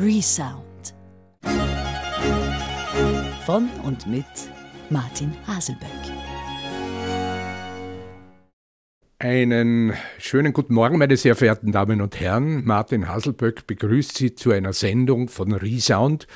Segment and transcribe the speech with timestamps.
[0.00, 0.94] Resound.
[3.44, 4.24] Von und mit
[4.90, 5.88] Martin Haselböck.
[9.18, 12.64] Einen schönen guten Morgen, meine sehr verehrten Damen und Herren.
[12.64, 16.28] Martin Haselböck begrüßt Sie zu einer Sendung von Resound,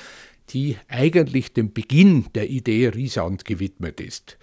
[0.49, 4.39] die eigentlich dem Beginn der Idee Resound gewidmet ist.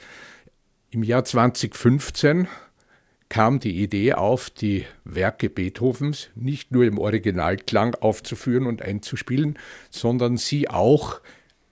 [0.91, 2.47] Im Jahr 2015
[3.29, 9.57] kam die Idee auf, die Werke Beethovens nicht nur im Originalklang aufzuführen und einzuspielen,
[9.91, 11.21] sondern sie auch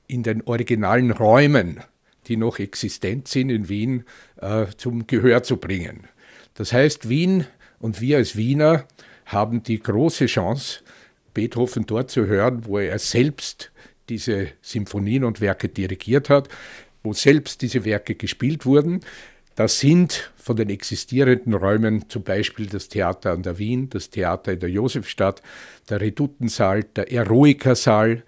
[0.07, 1.81] in den originalen Räumen,
[2.27, 4.03] die noch existent sind in Wien,
[4.39, 6.07] äh, zum Gehör zu bringen.
[6.53, 7.45] Das heißt, Wien
[7.79, 8.85] und wir als Wiener
[9.25, 10.81] haben die große Chance,
[11.33, 13.71] Beethoven dort zu hören, wo er selbst
[14.09, 16.49] diese Symphonien und Werke dirigiert hat,
[17.03, 19.01] wo selbst diese Werke gespielt wurden.
[19.57, 24.53] Das sind von den existierenden Räumen zum Beispiel das Theater an der Wien, das Theater
[24.53, 25.41] in der Josefstadt,
[25.89, 28.23] der Redutensaal, der Eroikersaal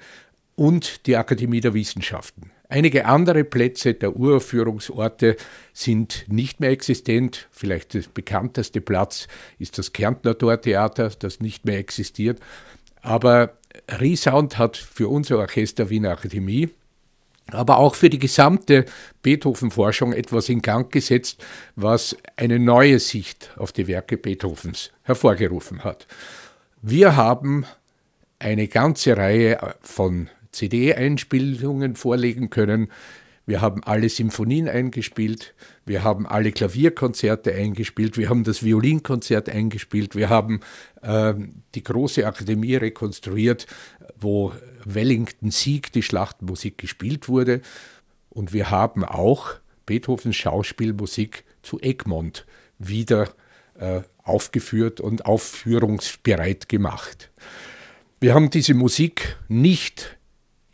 [0.55, 2.49] und die Akademie der Wissenschaften.
[2.67, 5.35] Einige andere Plätze der Uraufführungsorte
[5.71, 7.47] sind nicht mehr existent.
[7.51, 9.27] Vielleicht der bekannteste Platz
[9.59, 12.39] ist das Kärntner Tortheater, das nicht mehr existiert.
[13.01, 13.53] Aber
[13.87, 16.69] Resound hat für unser Orchester Wiener Akademie
[17.55, 18.85] aber auch für die gesamte
[19.21, 21.43] Beethoven-Forschung etwas in Gang gesetzt,
[21.75, 26.07] was eine neue Sicht auf die Werke Beethovens hervorgerufen hat.
[26.81, 27.65] Wir haben
[28.39, 32.89] eine ganze Reihe von CD-Einspielungen vorlegen können.
[33.45, 40.15] Wir haben alle Symphonien eingespielt, wir haben alle Klavierkonzerte eingespielt, wir haben das Violinkonzert eingespielt,
[40.15, 40.59] wir haben
[41.01, 41.33] äh,
[41.73, 43.65] die große Akademie rekonstruiert,
[44.19, 44.53] wo
[44.95, 47.61] Wellington Sieg die Schlachtmusik gespielt wurde.
[48.29, 52.45] Und wir haben auch Beethovens Schauspielmusik zu Egmont
[52.77, 53.29] wieder
[53.79, 57.31] äh, aufgeführt und aufführungsbereit gemacht.
[58.19, 60.17] Wir haben diese Musik nicht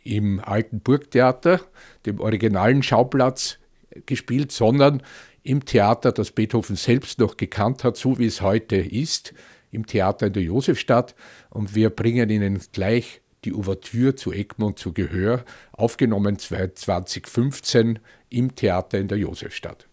[0.02, 1.60] im alten Burgtheater,
[2.04, 3.58] dem originalen Schauplatz,
[4.04, 5.02] gespielt, sondern
[5.42, 9.32] im Theater, das Beethoven selbst noch gekannt hat, so wie es heute ist,
[9.70, 11.14] im Theater in der Josefstadt.
[11.50, 18.98] Und wir bringen Ihnen gleich die Ouvertüre zu Egmont zu Gehör, aufgenommen 2015 im Theater
[18.98, 19.88] in der Josefstadt.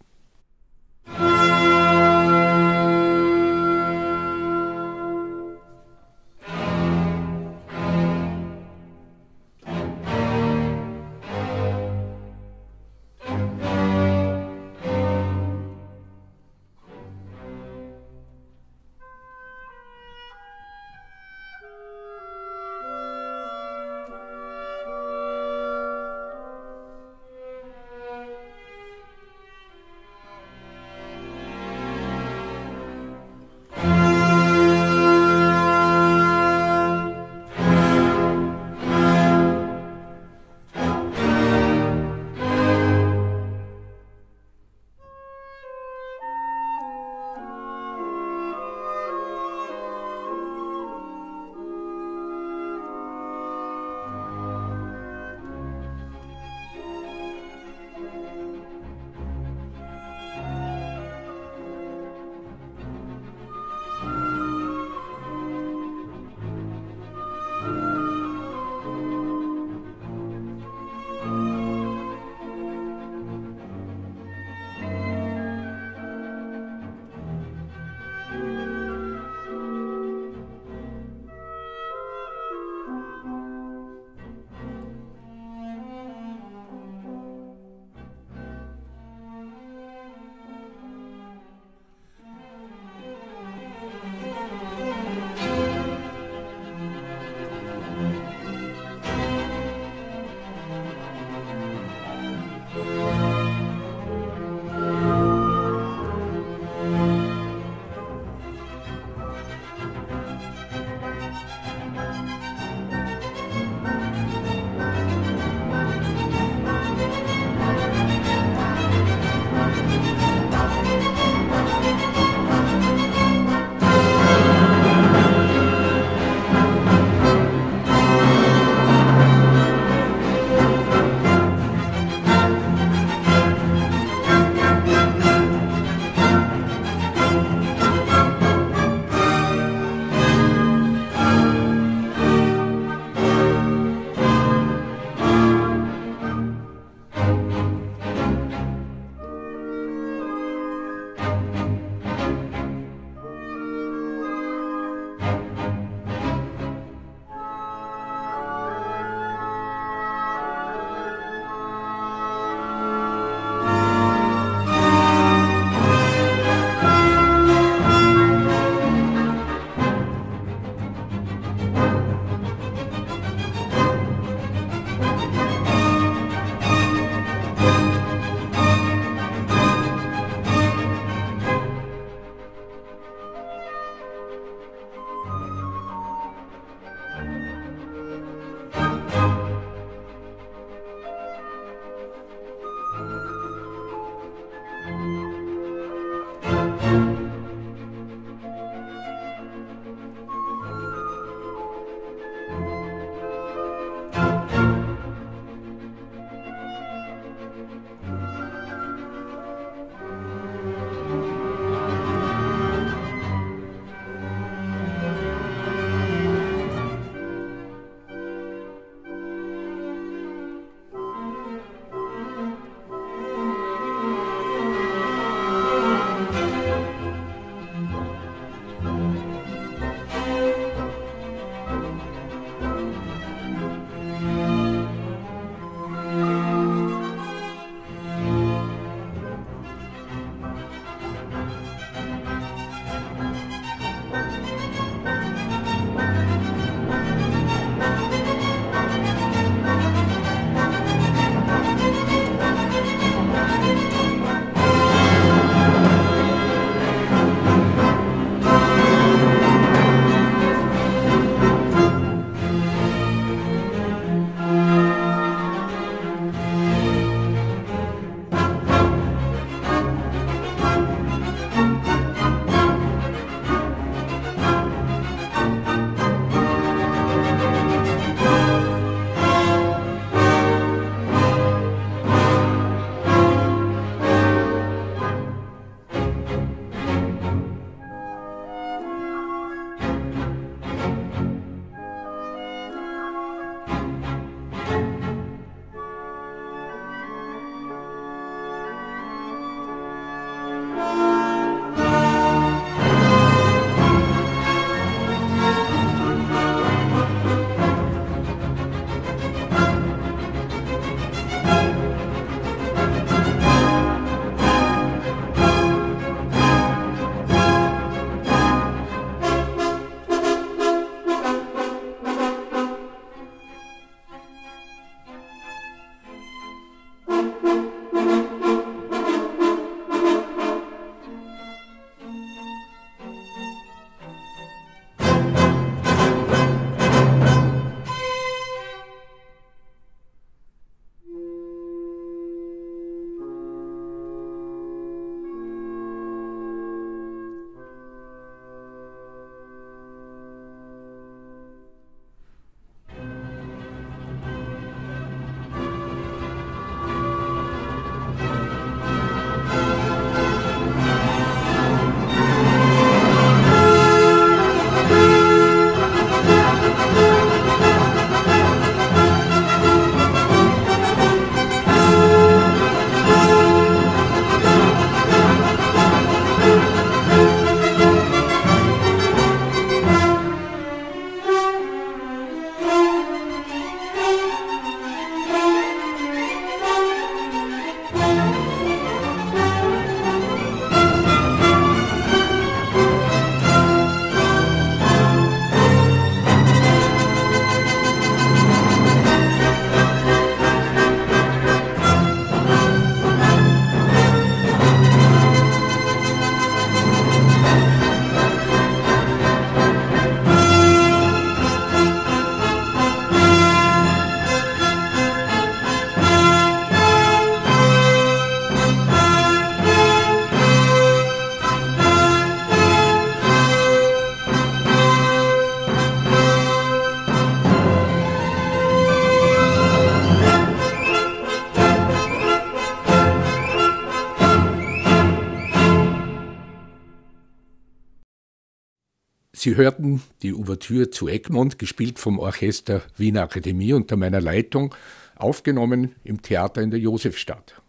[439.43, 444.73] Sie hörten die Ouvertüre zu Egmont, gespielt vom Orchester Wiener Akademie unter meiner Leitung,
[445.17, 447.62] aufgenommen im Theater in der Josefstadt.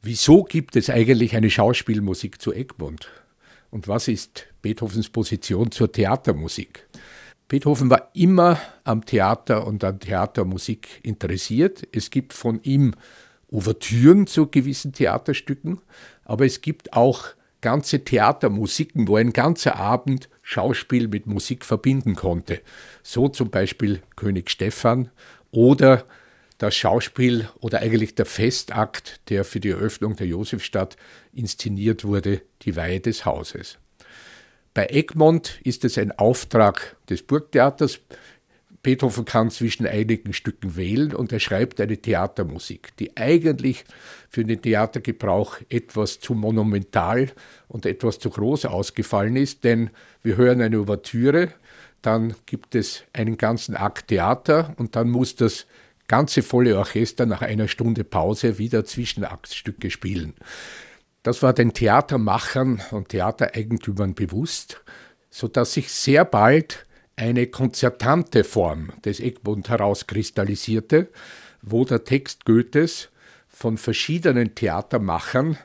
[0.00, 3.10] Wieso gibt es eigentlich eine Schauspielmusik zu Egmont?
[3.70, 6.88] Und was ist Beethovens Position zur Theatermusik?
[7.48, 11.86] Beethoven war immer am Theater und an Theatermusik interessiert.
[11.92, 12.94] Es gibt von ihm
[13.50, 15.82] Ouvertüren zu gewissen Theaterstücken,
[16.24, 17.26] aber es gibt auch
[17.60, 22.60] ganze Theatermusiken, wo ein ganzer Abend Schauspiel mit Musik verbinden konnte.
[23.02, 25.10] So zum Beispiel König Stephan
[25.50, 26.06] oder
[26.58, 30.96] das Schauspiel oder eigentlich der Festakt, der für die Eröffnung der Josefstadt
[31.32, 33.78] inszeniert wurde, die Weihe des Hauses.
[34.72, 37.98] Bei Egmont ist es ein Auftrag des Burgtheaters.
[38.86, 43.84] Beethoven kann zwischen einigen Stücken wählen und er schreibt eine Theatermusik, die eigentlich
[44.30, 47.32] für den Theatergebrauch etwas zu monumental
[47.66, 49.90] und etwas zu groß ausgefallen ist, denn
[50.22, 51.48] wir hören eine Ouvertüre,
[52.00, 55.66] dann gibt es einen ganzen Akt Theater und dann muss das
[56.06, 60.34] ganze volle Orchester nach einer Stunde Pause wieder Zwischenaktstücke spielen.
[61.24, 64.84] Das war den Theatermachern und Theatereigentümern bewusst,
[65.28, 66.85] sodass sich sehr bald
[67.16, 71.08] eine konzertante Form des Egmont herauskristallisierte,
[71.62, 73.08] wo der Text Goethes
[73.48, 75.56] von verschiedenen Theatermachern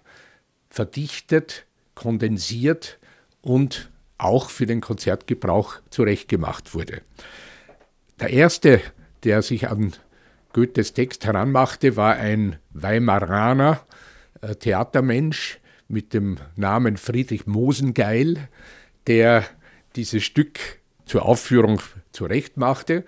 [0.69, 2.97] verdichtet, kondensiert
[3.41, 7.01] und auch für den Konzertgebrauch zurechtgemacht wurde.
[8.19, 8.81] Der erste,
[9.23, 9.93] der sich an
[10.53, 13.85] Goethes Text heranmachte, war ein Weimaraner
[14.41, 18.47] äh, Theatermensch mit dem Namen Friedrich Mosengeil,
[19.07, 19.43] der
[19.95, 20.59] dieses Stück
[21.11, 21.81] zur Aufführung
[22.13, 23.03] zurechtmachte,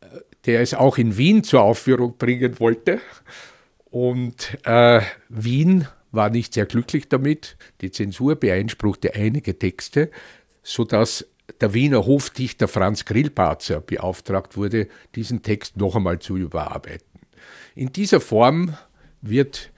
[0.00, 0.06] äh,
[0.46, 3.00] der es auch in Wien zur Aufführung bringen wollte.
[3.84, 7.56] Und äh, Wien war nicht sehr glücklich damit.
[7.82, 10.10] Die Zensur beeinspruchte einige Texte,
[10.64, 11.24] sodass
[11.60, 17.20] der Wiener Hofdichter Franz Grillparzer beauftragt wurde, diesen Text noch einmal zu überarbeiten.
[17.76, 18.76] In dieser Form
[19.22, 19.70] wird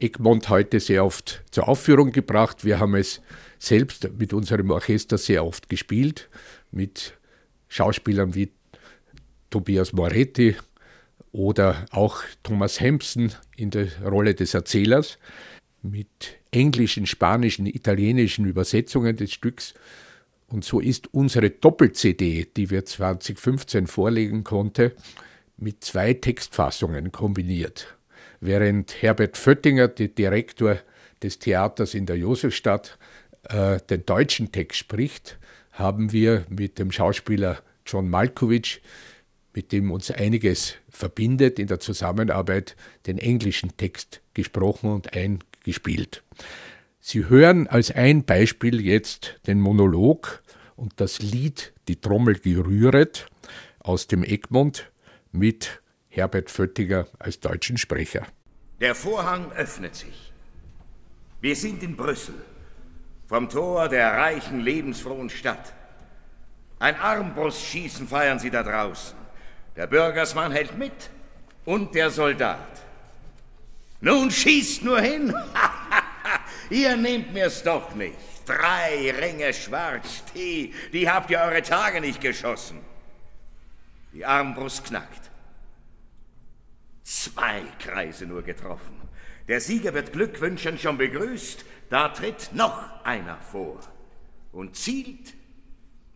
[0.00, 2.64] Egmont heute sehr oft zur Aufführung gebracht.
[2.64, 3.22] Wir haben es
[3.60, 6.28] selbst mit unserem Orchester sehr oft gespielt,
[6.72, 7.14] mit
[7.68, 8.50] Schauspielern wie
[9.50, 10.56] Tobias Moretti
[11.30, 15.18] oder auch Thomas Hempson in der Rolle des Erzählers,
[15.82, 19.74] mit englischen, spanischen, italienischen Übersetzungen des Stücks
[20.52, 24.92] und so ist unsere Doppel-CD, die wir 2015 vorlegen konnten,
[25.56, 27.96] mit zwei Textfassungen kombiniert.
[28.40, 30.76] Während Herbert Föttinger, der Direktor
[31.22, 32.98] des Theaters in der Josefstadt,
[33.44, 35.38] äh, den deutschen Text spricht,
[35.72, 38.82] haben wir mit dem Schauspieler John Malkovich,
[39.54, 42.76] mit dem uns einiges verbindet in der Zusammenarbeit,
[43.06, 46.22] den englischen Text gesprochen und eingespielt.
[47.00, 50.42] Sie hören als ein Beispiel jetzt den Monolog
[50.76, 53.26] und das Lied Die Trommel gerühret
[53.80, 54.90] aus dem Egmont
[55.32, 58.26] mit Herbert Föttiger als deutschen Sprecher.
[58.80, 60.32] Der Vorhang öffnet sich.
[61.40, 62.34] Wir sind in Brüssel,
[63.32, 65.72] vom Tor der reichen, lebensfrohen Stadt.
[66.78, 69.16] Ein Armbrustschießen feiern sie da draußen.
[69.74, 71.08] Der Bürgersmann hält mit
[71.64, 72.82] und der Soldat.
[74.02, 75.34] Nun schießt nur hin.
[76.68, 78.18] Ihr nehmt mir's doch nicht.
[78.44, 82.80] Drei Ringe Schwarztee, die habt ihr eure Tage nicht geschossen.
[84.12, 85.30] Die Armbrust knackt.
[87.02, 89.00] Zwei Kreise nur getroffen.
[89.48, 91.64] Der Sieger wird glückwünschend schon begrüßt.
[91.92, 93.78] Da tritt noch einer vor
[94.50, 95.34] und zielt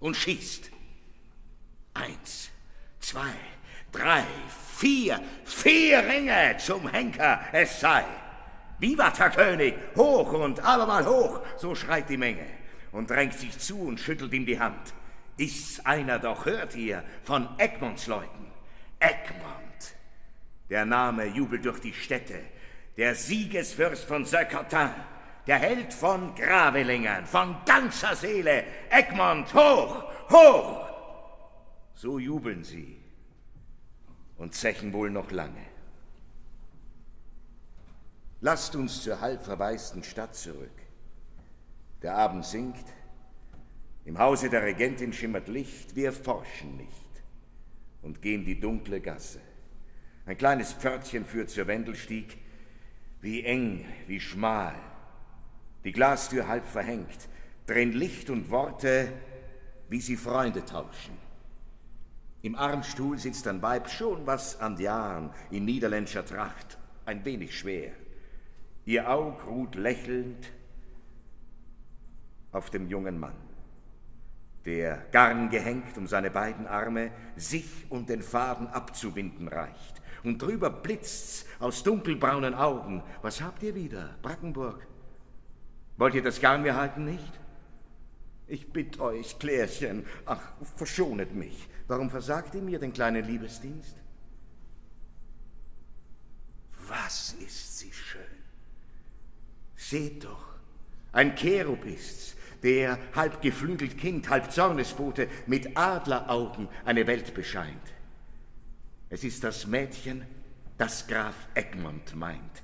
[0.01, 0.71] und schießt.
[1.93, 2.49] Eins,
[2.99, 3.35] zwei,
[3.93, 4.25] drei,
[4.75, 8.07] vier, vier Ringe zum Henker es sei.
[8.79, 9.75] Vivat, Herr König!
[9.95, 11.41] Hoch und abermal hoch!
[11.59, 12.47] So schreit die Menge
[12.93, 14.95] und drängt sich zu und schüttelt ihm die Hand.
[15.37, 18.47] Ist's einer doch, hört ihr, von Egmonts Leuten.
[18.99, 19.95] Egmont!
[20.71, 22.41] Der Name jubelt durch die Städte.
[22.97, 24.95] Der Siegesfürst von Söckertin,
[25.47, 28.65] der Held von Gravelingern, von ganzer Seele.
[28.91, 30.89] Egmont, hoch, hoch!
[31.95, 32.99] So jubeln sie
[34.37, 35.65] und zechen wohl noch lange.
[38.41, 40.71] Lasst uns zur halb verwaisten Stadt zurück.
[42.03, 42.85] Der Abend sinkt,
[44.05, 46.93] im Hause der Regentin schimmert Licht, wir forschen nicht
[48.03, 49.41] und gehen die dunkle Gasse.
[50.27, 52.37] Ein kleines Pförtchen führt zur Wendelstieg,
[53.21, 54.75] wie eng, wie schmal.
[55.87, 57.29] Die Glastür halb verhängt,
[57.69, 59.13] drehen Licht und Worte,
[59.89, 61.17] wie sie Freunde tauschen.
[62.43, 67.93] Im Armstuhl sitzt ein Weib, schon was an Jahren, in niederländischer Tracht, ein wenig schwer.
[68.85, 70.51] Ihr Aug ruht lächelnd
[72.51, 73.37] auf dem jungen Mann.
[74.65, 80.03] der Garn gehängt um seine beiden Arme, sich und den Faden abzubinden reicht.
[80.25, 83.05] Und drüber blitzt's aus dunkelbraunen Augen.
[83.23, 84.85] Was habt ihr wieder, Brackenburg?
[85.97, 87.33] Wollt ihr das Garn mir halten nicht?
[88.47, 91.69] Ich bitte euch, Klärchen, ach, verschonet mich.
[91.89, 93.97] Warum versagt ihr mir den kleinen Liebesdienst?
[96.89, 98.23] Was ist sie schön.
[99.75, 100.55] Seht doch,
[101.13, 107.93] ein Cherub ist's, der halb geflügelt Kind, halb Zornesbote mit Adleraugen eine Welt bescheint.
[109.09, 110.25] Es ist das Mädchen,
[110.79, 112.63] das Graf Egmont meint,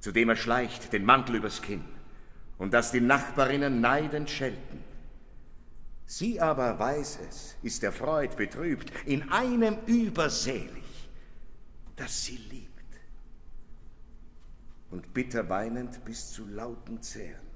[0.00, 1.84] zu dem er schleicht den Mantel übers Kinn
[2.58, 4.84] und das die Nachbarinnen neidend schelten.
[6.06, 11.08] Sie aber weiß es, ist der Freud betrübt, in einem überselig,
[11.96, 12.68] dass sie liebt.
[14.90, 17.46] Und bitter weinend bis zu lauten Zähren.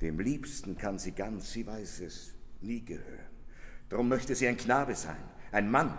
[0.00, 3.28] Dem Liebsten kann sie ganz, sie weiß es, nie gehören.
[3.88, 5.96] Darum möchte sie ein Knabe sein, ein Mann,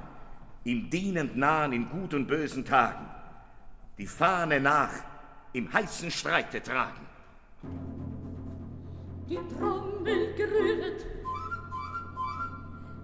[0.63, 3.05] ihm dienend nahen in gut und bösen Tagen,
[3.97, 4.93] die Fahne nach
[5.53, 7.07] im heißen Streite tragen.
[9.27, 11.05] Die Trommel gerühret,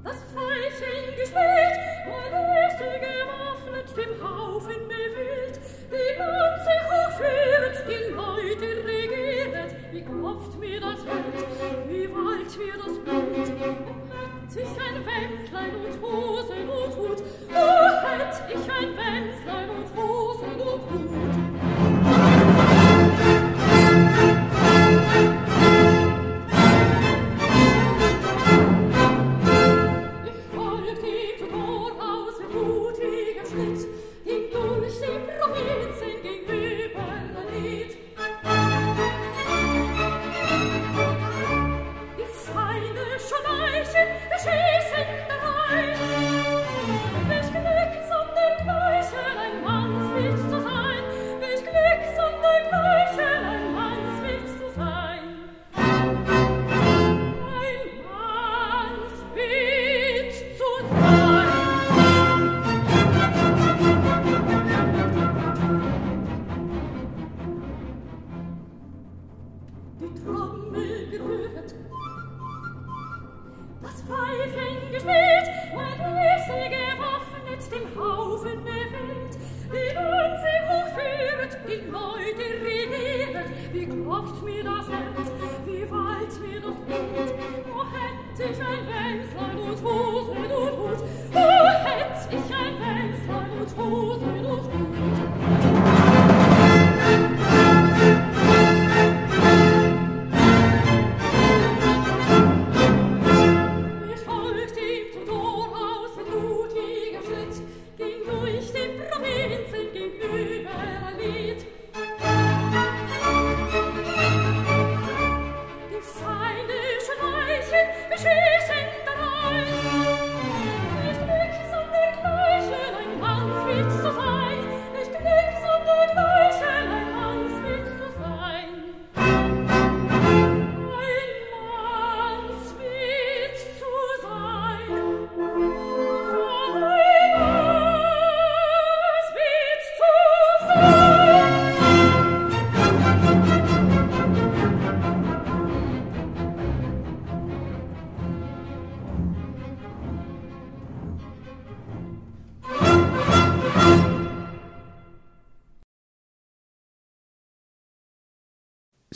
[0.03, 5.59] das Pfeilchen gespielt, mein Öse gewaffnet, dem Haufen bewild,
[5.91, 11.45] die Lanze hochführet, die Leute regiert, wie klopft mir das Herz,
[11.87, 17.23] wie wallt mir das Blut, hätt ich ein Wänzlein und Hosen und Hut,
[17.53, 21.44] oh, hätt ich ein Wänzlein und Hosen und Hut.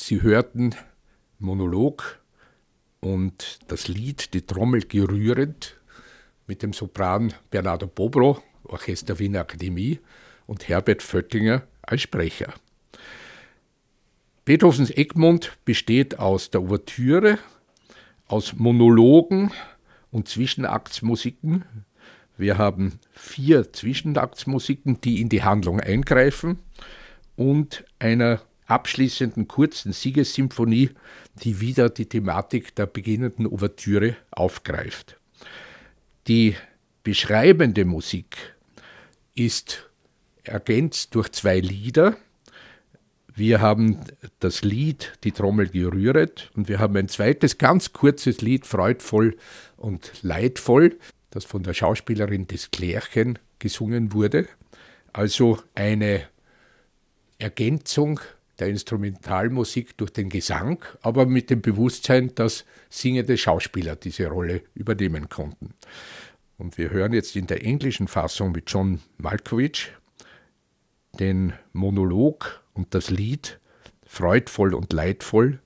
[0.09, 0.73] Sie hörten
[1.37, 2.19] Monolog
[2.99, 5.79] und das Lied Die Trommel gerührend
[6.47, 9.99] mit dem Sopran Bernardo Bobro, Orchester Wiener Akademie
[10.47, 12.55] und Herbert Vöttinger als Sprecher.
[14.45, 17.37] Beethovens Egmont besteht aus der Ouvertüre,
[18.25, 19.51] aus Monologen
[20.09, 21.65] und Zwischenaktsmusiken.
[22.35, 26.57] Wir haben vier Zwischenaktsmusiken, die in die Handlung eingreifen
[27.35, 30.91] und einer abschließenden kurzen Siegessymphonie,
[31.43, 35.19] die wieder die Thematik der beginnenden Ouvertüre aufgreift.
[36.27, 36.55] Die
[37.03, 38.55] beschreibende Musik
[39.35, 39.89] ist
[40.43, 42.17] ergänzt durch zwei Lieder.
[43.33, 43.99] Wir haben
[44.39, 49.37] das Lied Die Trommel gerühret und wir haben ein zweites ganz kurzes Lied, freudvoll
[49.77, 50.97] und leidvoll,
[51.31, 54.47] das von der Schauspielerin des Klärchen gesungen wurde.
[55.13, 56.27] Also eine
[57.37, 58.19] Ergänzung
[58.59, 65.29] der Instrumentalmusik durch den Gesang, aber mit dem Bewusstsein, dass singende Schauspieler diese Rolle übernehmen
[65.29, 65.73] konnten.
[66.57, 69.91] Und wir hören jetzt in der englischen Fassung mit John Malkovich
[71.19, 73.59] den Monolog und das Lied
[74.05, 75.59] Freudvoll und Leidvoll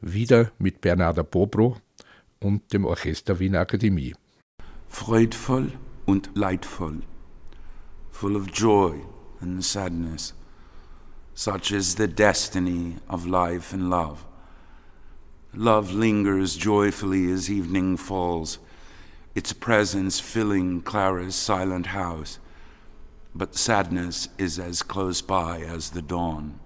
[0.00, 1.76] wieder mit Bernarda Bobro
[2.40, 4.14] und dem Orchester Wiener Akademie.
[4.88, 5.72] Freudvoll
[6.06, 7.00] und leidvoll,
[8.10, 9.00] full of joy
[9.40, 10.34] and sadness,
[11.38, 14.26] such is the destiny of life and love.
[15.54, 18.58] Love lingers joyfully as evening falls,
[19.36, 22.40] its presence filling Clara's silent house,
[23.36, 26.58] but sadness is as close by as the dawn.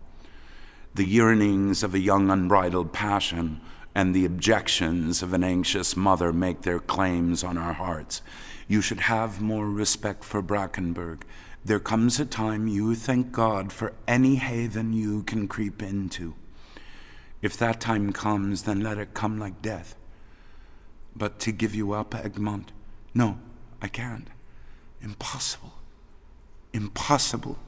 [0.94, 3.60] The yearnings of a young unbridled passion
[3.94, 8.22] and the objections of an anxious mother make their claims on our hearts.
[8.68, 11.24] You should have more respect for Brackenberg.
[11.64, 16.34] There comes a time you thank God for any haven you can creep into.
[17.40, 19.94] If that time comes, then let it come like death.
[21.14, 22.72] But to give you up, Egmont,
[23.14, 23.38] no,
[23.80, 24.28] I can't.
[25.00, 25.74] Impossible.
[26.72, 27.58] Impossible.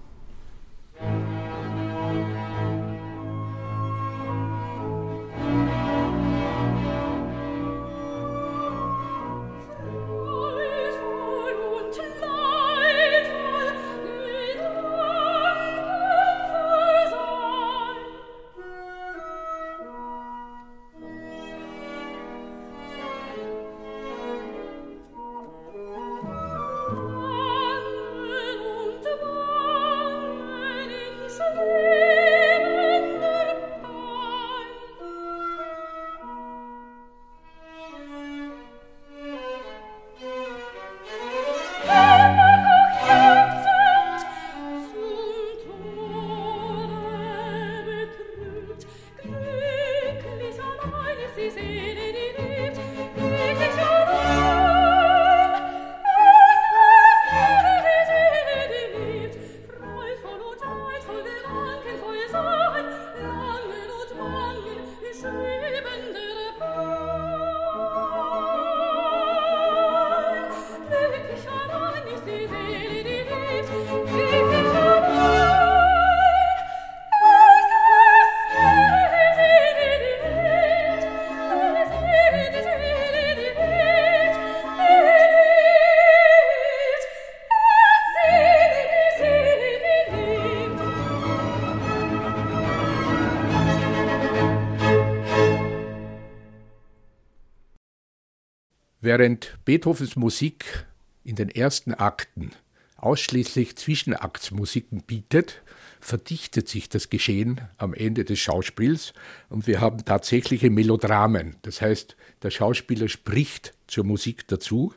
[99.16, 100.86] Während Beethovens Musik
[101.22, 102.50] in den ersten Akten
[102.96, 105.62] ausschließlich Zwischenaktsmusiken bietet,
[106.00, 109.12] verdichtet sich das Geschehen am Ende des Schauspiels
[109.50, 111.54] und wir haben tatsächliche Melodramen.
[111.62, 114.92] Das heißt, der Schauspieler spricht zur Musik dazu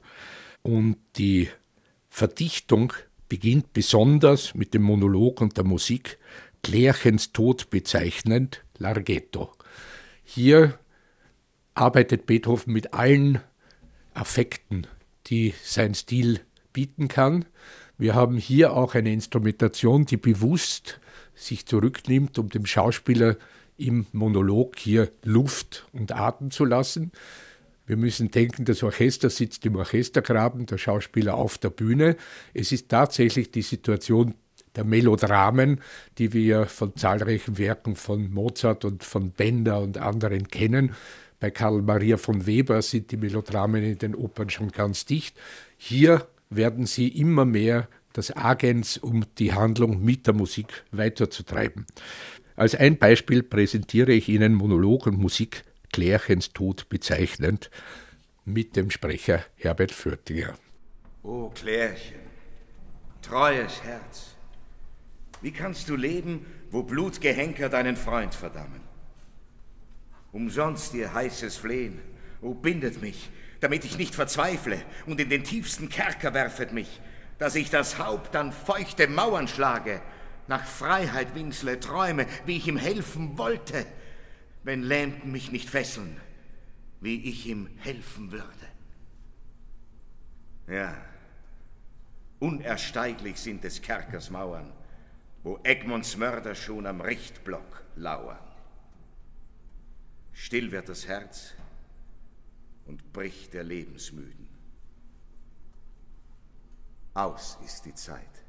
[0.64, 1.50] und die
[2.10, 2.94] Verdichtung
[3.30, 6.18] beginnt besonders mit dem Monolog und der Musik,
[6.64, 9.54] Klärchens Tod bezeichnend, Larghetto.
[10.24, 10.80] Hier
[11.76, 13.42] arbeitet Beethoven mit allen
[14.18, 14.88] Affekten,
[15.28, 16.42] die sein Stil
[16.74, 17.46] bieten kann.
[17.98, 21.00] Wir haben hier auch eine Instrumentation, die bewusst
[21.34, 23.38] sich zurücknimmt, um dem Schauspieler
[23.78, 27.12] im Monolog hier Luft und Atem zu lassen.
[27.86, 32.18] Wir müssen denken, das Orchester sitzt im Orchestergraben, der Schauspieler auf der Bühne.
[32.54, 34.34] Es ist tatsächlich die Situation
[34.76, 35.82] der Melodramen,
[36.18, 40.94] die wir von zahlreichen Werken von Mozart und von Bender und anderen kennen.
[41.39, 45.38] Bei Karl Maria von Weber sind die Melodramen in den Opern schon ganz dicht.
[45.78, 51.86] Hier werden sie immer mehr das Agens, um die Handlung mit der Musik weiterzutreiben.
[52.56, 57.69] Als ein Beispiel präsentiere ich Ihnen Monolog und Musik Klärchens Tod bezeichnend
[58.45, 60.58] mit dem Sprecher Herbert Fürtiger.
[61.21, 62.19] O Klärchen,
[63.21, 64.36] treues Herz,
[65.41, 68.87] wie kannst du leben, wo Blutgehenker deinen Freund verdammen?
[70.32, 72.00] Umsonst ihr heißes Flehen,
[72.42, 77.02] o bindet mich, damit ich nicht verzweifle und in den tiefsten Kerker werfet mich,
[77.40, 80.02] dass ich das Haupt an feuchte Mauern schlage,
[80.48, 83.86] nach Freiheit winsle, träume, wie ich ihm helfen wollte,
[84.63, 86.20] wenn lähmten mich nicht Fesseln,
[87.02, 88.48] wie ich ihm helfen würde.
[90.68, 90.98] Ja,
[92.40, 94.72] unersteiglich sind des Kerkers Mauern,
[95.44, 98.47] wo Egmonts Mörder schon am Richtblock lauern.
[100.39, 101.56] Still wird das Herz
[102.86, 104.47] und bricht der Lebensmüden.
[107.15, 108.45] Aus ist die Zeit.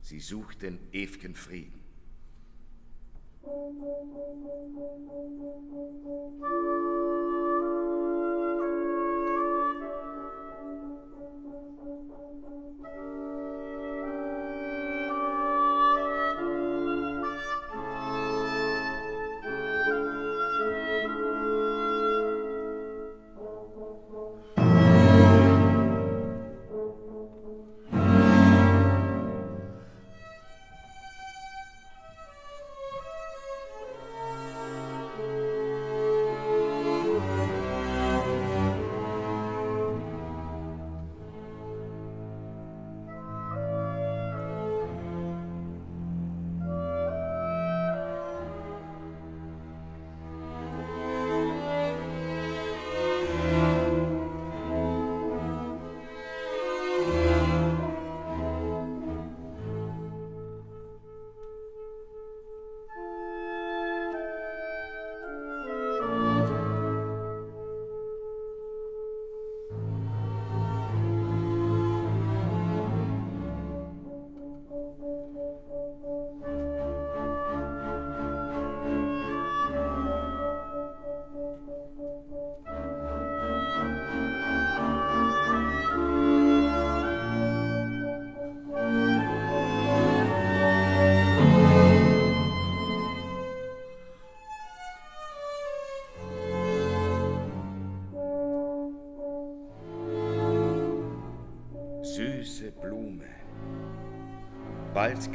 [0.00, 1.84] Sie sucht den ew'gen Frieden.
[6.40, 7.23] bald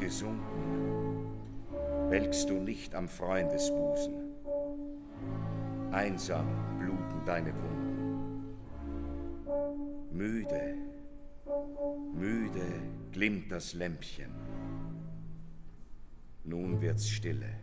[0.09, 1.27] gesunken,
[2.09, 4.15] welkst du nicht am Freundesbusen.
[5.91, 6.47] Einsam
[6.79, 8.55] bluten deine Wunden.
[10.11, 10.75] Müde,
[12.11, 12.71] müde
[13.11, 14.31] glimmt das Lämpchen.
[16.43, 17.53] Nun wird's stille.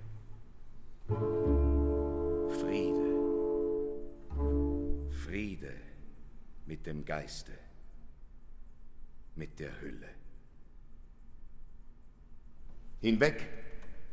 [2.61, 3.09] Friede,
[5.11, 5.74] Friede
[6.66, 7.59] mit dem Geiste,
[9.35, 10.25] mit der Hülle.
[13.00, 13.46] Hinweg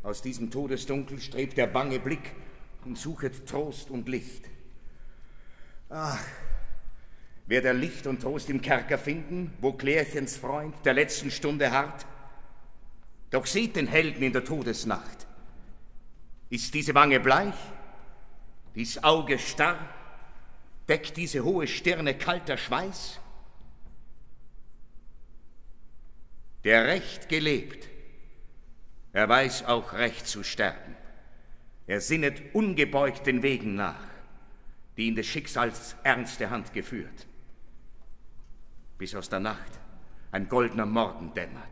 [0.03, 2.33] aus diesem Todesdunkel strebt der bange Blick
[2.85, 4.49] und suchet Trost und Licht.
[5.89, 6.23] Ach,
[7.45, 12.05] wer der Licht und Trost im Kerker finden, wo Klärchens Freund der letzten Stunde harrt?
[13.29, 15.25] Doch seht den Helden in der Todesnacht.
[16.49, 17.55] Ist diese Wange bleich,
[18.75, 19.79] dies Auge starr,
[20.87, 23.19] deckt diese hohe Stirne kalter Schweiß?
[26.63, 27.89] Der Recht gelebt,
[29.13, 30.95] er weiß auch recht zu sterben.
[31.85, 34.03] Er sinnet ungebeugt den Wegen nach,
[34.97, 37.27] die in des Schicksals ernste Hand geführt,
[38.97, 39.79] bis aus der Nacht
[40.31, 41.63] ein goldener Morgen dämmert.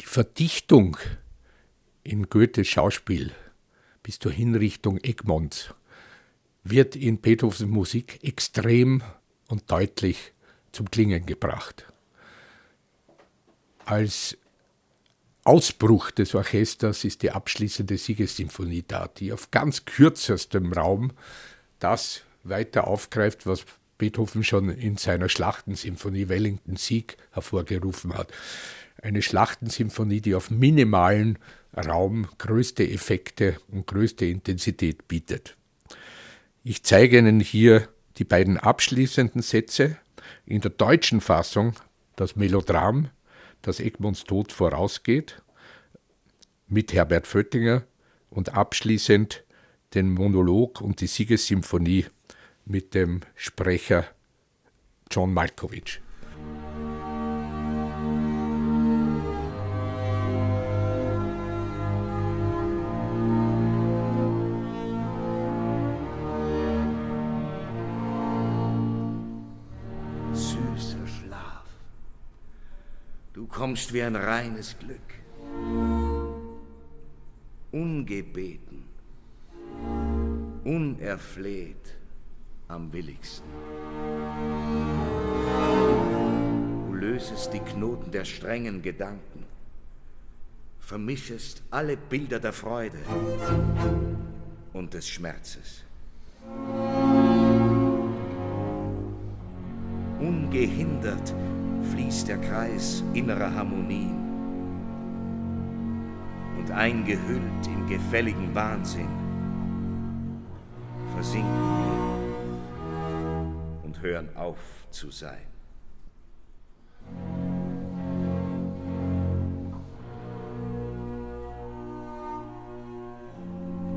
[0.00, 0.98] Die Verdichtung
[2.02, 3.32] in Goethes Schauspiel
[4.02, 5.72] bis zur Hinrichtung Egmonts
[6.64, 9.02] wird in Beethovens Musik extrem
[9.48, 10.32] und deutlich
[10.72, 11.89] zum Klingen gebracht
[13.90, 14.38] als
[15.42, 21.12] Ausbruch des Orchesters ist die abschließende Siegessymphonie da, die auf ganz kürzestem Raum
[21.78, 23.64] das weiter aufgreift, was
[23.98, 28.32] Beethoven schon in seiner Schlachtensymphonie Wellington Sieg hervorgerufen hat.
[29.02, 31.38] Eine Schlachtensymphonie, die auf minimalen
[31.76, 35.56] Raum größte Effekte und größte Intensität bietet.
[36.62, 39.96] Ich zeige Ihnen hier die beiden abschließenden Sätze.
[40.46, 41.74] In der deutschen Fassung
[42.16, 43.08] das Melodram
[43.62, 45.42] dass Egmonts Tod vorausgeht,
[46.68, 47.84] mit Herbert Föttinger
[48.30, 49.44] und abschließend
[49.94, 52.06] den Monolog und die Siegessymphonie
[52.64, 54.06] mit dem Sprecher
[55.10, 56.00] John Malkovich.
[73.70, 74.98] Kommst wie ein reines Glück.
[77.70, 78.82] Ungebeten,
[80.64, 81.94] unerfleht
[82.66, 83.48] am willigsten.
[86.88, 89.44] Du lösest die Knoten der strengen Gedanken,
[90.80, 92.98] vermischest alle Bilder der Freude
[94.72, 95.84] und des Schmerzes.
[100.18, 101.32] Ungehindert
[101.92, 104.16] fließt der Kreis innerer Harmonien.
[106.58, 109.08] Und eingehüllt in gefälligen Wahnsinn
[111.14, 111.50] versinken
[113.82, 114.58] und hören auf
[114.90, 115.38] zu sein.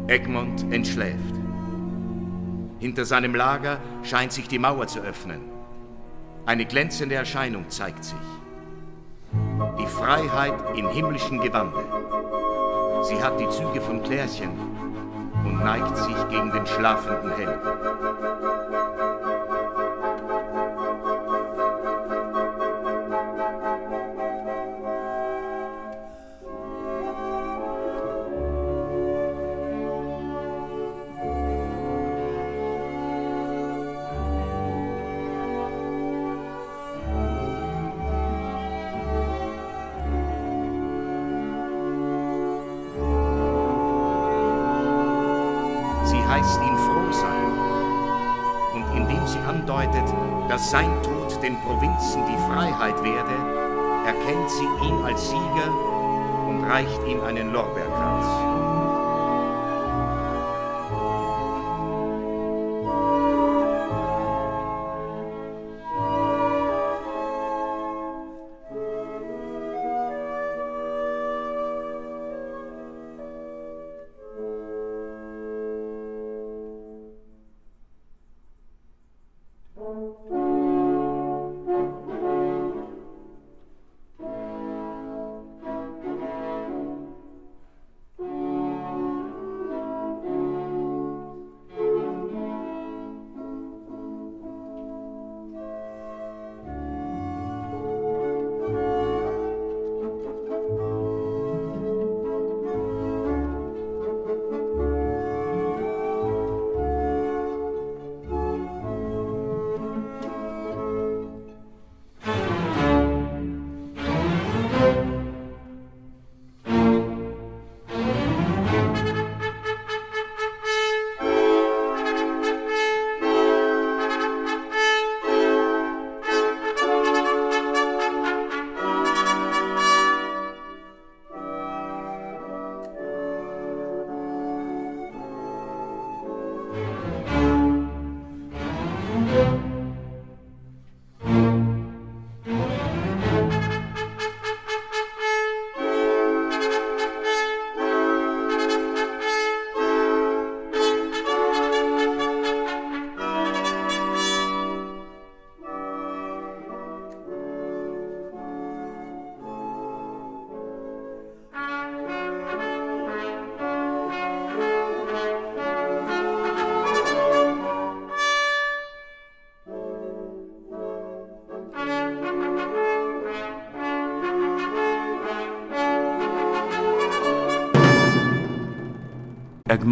[0.08, 1.36] Egmont entschläft.
[2.80, 5.53] Hinter seinem Lager scheint sich die Mauer zu öffnen.
[6.46, 8.18] Eine glänzende Erscheinung zeigt sich.
[9.80, 11.80] Die Freiheit im himmlischen Gewande.
[13.04, 14.52] Sie hat die Züge von Klärchen
[15.46, 17.93] und neigt sich gegen den schlafenden Helden.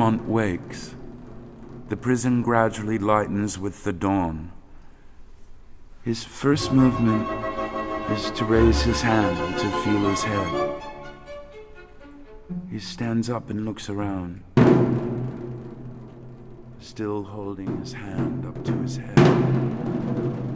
[0.02, 0.96] Egmont wakes.
[1.90, 4.52] The prison gradually lightens with the dawn.
[6.02, 7.30] His first movement
[8.10, 10.82] is to raise his hand to feel his head.
[12.72, 14.42] He stands up and looks around,
[16.80, 20.51] still holding his hand up to his head.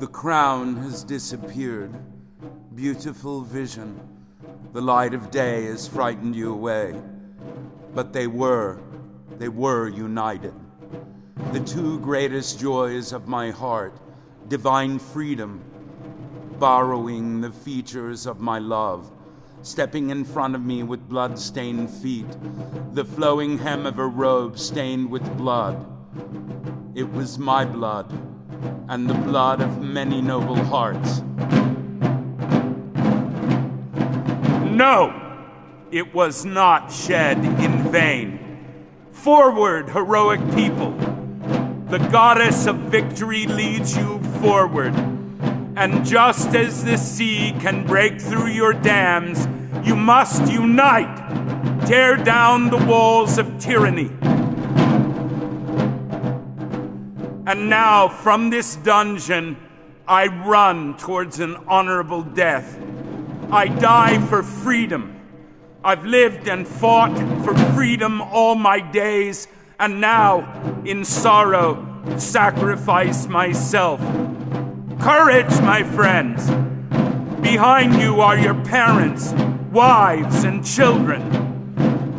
[0.00, 1.92] The crown has disappeared.
[2.74, 4.00] Beautiful vision.
[4.72, 6.94] The light of day has frightened you away.
[7.94, 8.80] But they were,
[9.36, 10.54] they were united.
[11.52, 13.92] The two greatest joys of my heart
[14.48, 15.62] divine freedom,
[16.58, 19.12] borrowing the features of my love,
[19.60, 22.38] stepping in front of me with blood stained feet,
[22.94, 25.76] the flowing hem of her robe stained with blood.
[26.94, 28.29] It was my blood
[28.88, 31.22] and the blood of many noble hearts.
[34.70, 35.12] No,
[35.90, 38.38] it was not shed in vain.
[39.12, 40.92] Forward, heroic people.
[41.88, 44.94] The goddess of victory leads you forward.
[45.76, 49.46] And just as the sea can break through your dams,
[49.86, 54.10] you must unite, tear down the walls of tyranny.
[57.50, 59.56] And now, from this dungeon,
[60.06, 62.80] I run towards an honorable death.
[63.50, 65.20] I die for freedom.
[65.82, 69.48] I've lived and fought for freedom all my days,
[69.80, 71.84] and now, in sorrow,
[72.18, 73.98] sacrifice myself.
[75.00, 76.48] Courage, my friends!
[77.40, 79.32] Behind you are your parents,
[79.72, 81.39] wives, and children.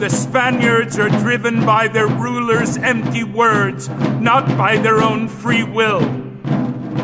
[0.02, 3.88] The Spaniards are driven by their rulers' empty words,
[4.20, 6.02] not by their own free will.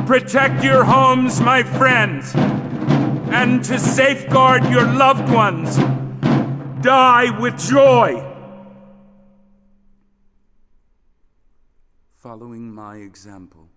[0.07, 5.77] protect your homes, my friends, and to safeguard your loved ones.
[6.81, 8.25] Die with joy.
[12.15, 13.69] Following my example.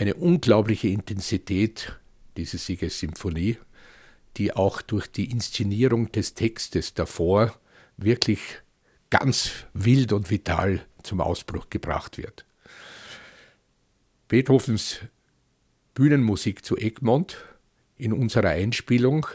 [0.00, 1.98] Eine unglaubliche Intensität,
[2.38, 3.58] diese Siegessymphonie,
[4.38, 7.54] die auch durch die Inszenierung des Textes davor
[7.98, 8.40] wirklich
[9.10, 12.46] ganz wild und vital zum Ausbruch gebracht wird.
[14.28, 15.00] Beethovens
[15.92, 17.36] Bühnenmusik zu Egmont
[17.98, 19.26] in unserer Einspielung,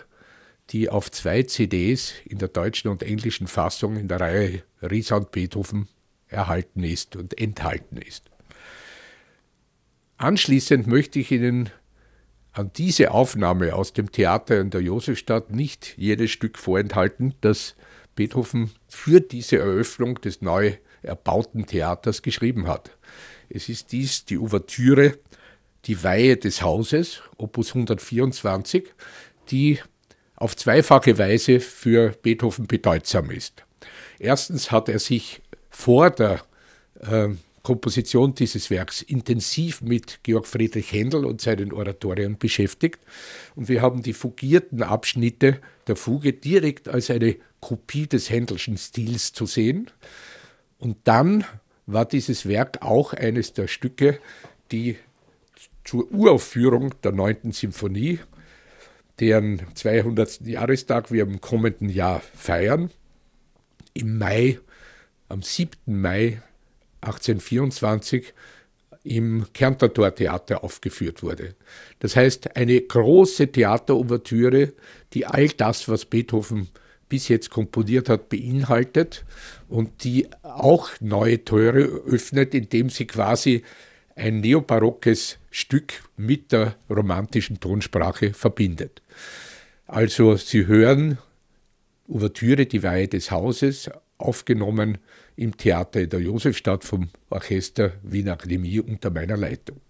[0.72, 5.90] die auf zwei CDs in der deutschen und englischen Fassung in der Reihe Riesound Beethoven
[6.28, 8.32] erhalten ist und enthalten ist.
[10.18, 11.70] Anschließend möchte ich Ihnen
[12.54, 17.76] an diese Aufnahme aus dem Theater in der Josefstadt nicht jedes Stück vorenthalten, das
[18.16, 22.92] Beethoven für diese Eröffnung des neu erbauten Theaters geschrieben hat.
[23.50, 25.18] Es ist dies die Ouvertüre
[25.86, 28.86] Die Weihe des Hauses, Opus 124,
[29.52, 29.80] die
[30.36, 33.64] auf zweifache Weise für Beethoven bedeutsam ist.
[34.18, 36.42] Erstens hat er sich vor der
[37.02, 37.30] äh,
[37.66, 43.00] Komposition dieses Werks intensiv mit Georg Friedrich Händel und seinen Oratorien beschäftigt.
[43.56, 49.34] Und wir haben die fugierten Abschnitte der Fuge direkt als eine Kopie des Händelschen Stils
[49.34, 49.90] zu sehen.
[50.78, 51.44] Und dann
[51.88, 54.20] war dieses Werk auch eines der Stücke,
[54.72, 54.98] die
[55.84, 57.52] zur Uraufführung der 9.
[57.52, 58.20] Symphonie,
[59.20, 60.42] deren 200.
[60.42, 62.92] Jahrestag wir im kommenden Jahr feiern,
[63.96, 64.60] im Mai,
[65.30, 66.00] am 7.
[66.00, 66.44] Mai
[67.06, 68.34] 1824
[69.04, 71.56] im Kärnter Tortheater aufgeführt wurde.
[72.00, 74.74] Das heißt, eine große Theaterouvertüre,
[75.14, 76.70] die all das, was Beethoven
[77.08, 79.26] bis jetzt komponiert hat, beinhaltet
[79.70, 83.64] und die auch neue Tore öffnet, indem sie quasi
[84.16, 89.02] ein neobarockes Stück mit der romantischen Tonsprache verbindet.
[89.86, 91.20] Also Sie hören
[92.08, 94.98] Ouvertüre, die Weihe des Hauses, aufgenommen
[95.36, 99.82] im Theater in der Josefstadt vom Orchester Wiener Akademie unter meiner Leitung.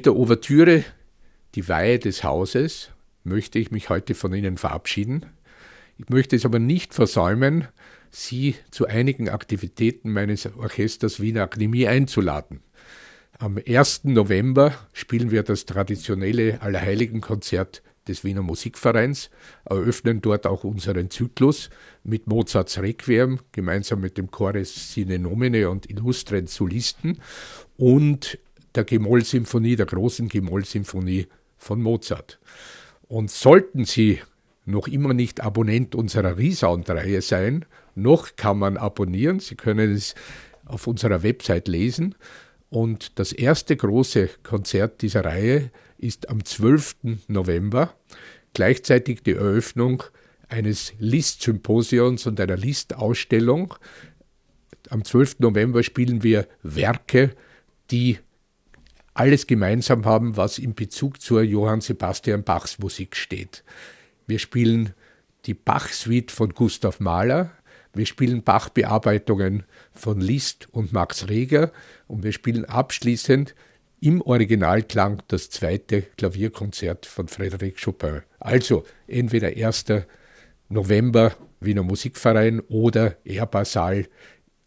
[0.00, 0.82] Mit der Ouvertüre
[1.54, 2.88] Die Weihe des Hauses
[3.22, 5.26] möchte ich mich heute von Ihnen verabschieden.
[5.98, 7.68] Ich möchte es aber nicht versäumen,
[8.10, 12.62] Sie zu einigen Aktivitäten meines Orchesters Wiener Akademie einzuladen.
[13.38, 14.04] Am 1.
[14.04, 19.28] November spielen wir das traditionelle Allerheiligenkonzert des Wiener Musikvereins,
[19.66, 21.68] eröffnen dort auch unseren Zyklus
[22.04, 27.20] mit Mozarts Requiem, gemeinsam mit dem Chores Sine Nomine und illustren Solisten
[27.76, 28.38] und
[28.74, 32.38] der G-Moll-Symphonie, der großen G-Moll-Symphonie von Mozart.
[33.08, 34.20] Und sollten Sie
[34.64, 37.64] noch immer nicht Abonnent unserer Resound-Reihe sein,
[37.94, 39.40] noch kann man abonnieren.
[39.40, 40.14] Sie können es
[40.64, 42.14] auf unserer Website lesen.
[42.70, 46.96] Und das erste große Konzert dieser Reihe ist am 12.
[47.28, 47.94] November,
[48.54, 50.04] gleichzeitig die Eröffnung
[50.48, 53.74] eines List-Symposions und einer List-Ausstellung.
[54.88, 55.40] Am 12.
[55.40, 57.34] November spielen wir Werke,
[57.90, 58.18] die
[59.14, 63.64] alles gemeinsam haben, was in Bezug zur Johann Sebastian Bachs Musik steht.
[64.26, 64.94] Wir spielen
[65.46, 67.50] die Bach-Suite von Gustav Mahler,
[67.92, 71.72] wir spielen Bach-Bearbeitungen von Liszt und Max Reger
[72.06, 73.54] und wir spielen abschließend
[74.00, 78.22] im Originalklang das zweite Klavierkonzert von Frédéric Chopin.
[78.38, 79.86] Also entweder 1.
[80.68, 84.06] November Wiener Musikverein oder Erbasal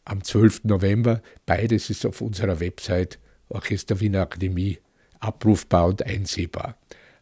[0.06, 0.66] am 12.
[0.66, 1.22] November.
[1.46, 3.20] Beides ist auf unserer Website
[3.54, 4.80] Orchester Wiener Akademie
[5.20, 6.76] abrufbar und einsehbar.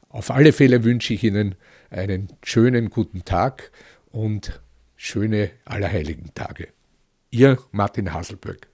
[0.09, 1.55] Auf alle Fälle wünsche ich Ihnen
[1.89, 3.71] einen schönen guten Tag
[4.11, 4.61] und
[4.95, 6.69] schöne Allerheiligen Tage.
[7.29, 8.67] Ihr Martin Haselböck.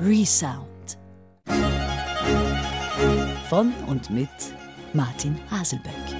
[0.00, 0.98] Resound.
[3.48, 4.28] Von und mit
[4.92, 6.17] Martin Haselböck.